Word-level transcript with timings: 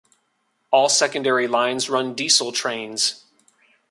All 0.71 0.89
secondary 0.89 1.47
lines 1.47 1.87
run 1.87 2.15
diesel 2.15 2.51
trains. 2.51 3.23